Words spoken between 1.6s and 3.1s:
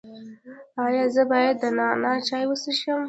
نعناع چای وڅښم؟